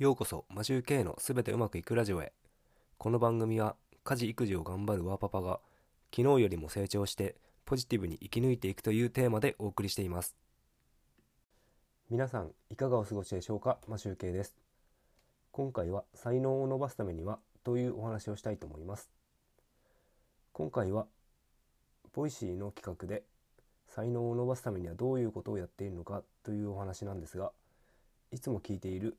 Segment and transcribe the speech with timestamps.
[0.00, 2.32] ようこそマジュー K のすべてうまくいくラジオへ。
[2.96, 5.60] この番組は家事育児を頑張るワーパパが
[6.10, 10.34] 昨日よりも成長してポジティブに生き抜いていくというテーマでお送りしています。
[12.08, 13.76] 皆さんいかがお過ごしでしょうか？
[13.88, 14.56] マシュー K です。
[15.52, 19.10] 今回は才能を伸ばすためにはというお話をしたいと思います。
[20.54, 21.08] 今回は
[22.14, 23.24] Voicy の企画で
[23.86, 27.52] 才能を伸ばすためにはどういうことをやっているのかというお話なんですが
[28.32, 29.18] いつも聞いている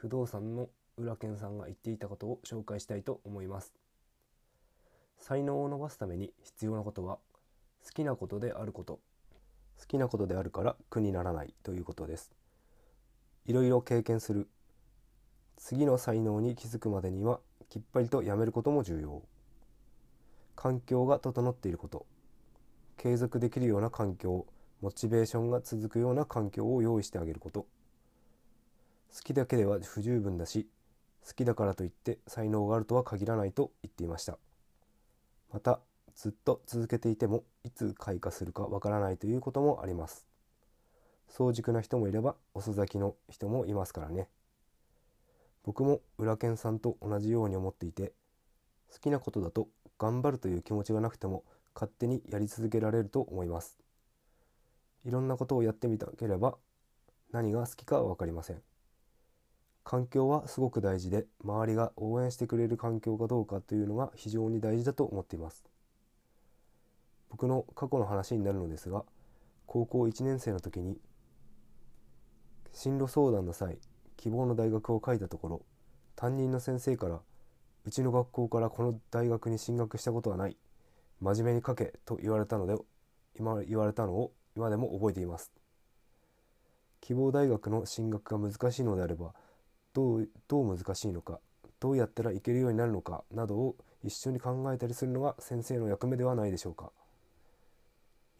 [0.00, 3.74] 不動産の浦健さんが言っていたことを紹介したいと思います。
[5.18, 7.18] 才能を伸ばすために必要なことは
[7.84, 9.00] 好きなことであること。
[9.76, 12.30] 好きなことであるから苦にならないということです。
[13.46, 14.48] いろいろ経験する。
[15.56, 19.22] 次の才能に気づくまでにはきっぱりとやめることも重要。
[20.54, 22.06] 環境が整っていること。
[22.98, 24.46] 継続できるような環境
[24.80, 27.66] モチベーションが続くような環境を用意してあげること。
[29.28, 30.68] きだけでは不十分だし
[31.26, 34.38] 好きだからといって才能があるとは限らないと言っていました。
[35.52, 35.80] また
[36.14, 40.26] ずっと続けていてもいつ開花するかわからないということもあります。
[41.28, 44.28] 早熟な人もいれば遅咲きの人もいますからね。
[45.62, 48.14] 僕も裏剣さんと同じように思っていて
[48.90, 51.44] 好きなことだと頑張るという気持ちがなくても
[51.74, 53.78] 勝手にやり続けられると思います。
[55.04, 56.56] いろんなことをやってみたければ
[57.30, 58.62] 何が好きかは分かりません。
[59.88, 65.64] 環境はすごく大事で周りが応援してくれる環境かどうかというのが非常に大事だと思っています。
[67.30, 69.06] 僕の過去の話になるのですが
[69.64, 70.98] 高校1年生の時に
[72.70, 73.78] 進路相談の際
[74.18, 75.62] 希望の大学を書いたところ
[76.16, 77.22] 担任の先生から
[77.86, 80.58] 「うちの学校からこの大学に進学したことはない
[81.22, 82.76] 真面目に書け」と言われたので
[83.36, 85.50] 今言われたのを今でも覚えています。
[87.00, 89.32] 希望大学の進学が難しいのであれば
[89.94, 91.40] どうどう難しいのか
[91.80, 96.90] どうやったらいけるようになるのかなどを一緒に考えたりするのが先生の役目ではないでしょうか。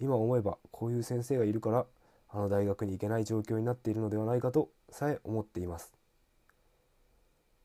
[0.00, 1.86] 今思えばこういう先生がいるから
[2.30, 5.92] あの大学に行けない状況になっているのではないかとさえ思っています。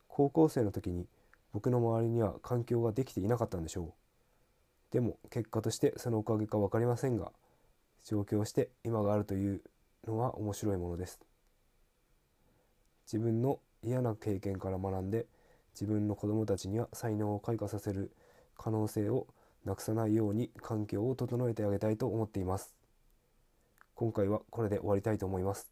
[0.08, 1.08] 高校生の時に
[1.54, 3.94] 僕の周りには環境ができていなかったんでしょう。
[4.92, 7.32] でも結果としてそのおかげか分かりませんが
[8.04, 9.62] 上京して今があるという
[10.06, 11.20] のは面白いものです。
[13.06, 15.26] 自分の嫌な経験から学んで
[15.74, 18.12] 自分の子供たちには才能を開花させる
[18.58, 19.28] 可能性を
[19.66, 22.74] なくさないように環境を整えてあげたいと思っています。
[23.96, 25.72] 今回はこれで終わりたいと思います。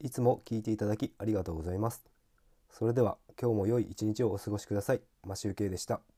[0.00, 2.04] いつも聞いていただきありがとうございます。
[2.70, 5.00] それでは今日も良い一日をお過ごしください。
[5.24, 6.17] マシュウケイでした。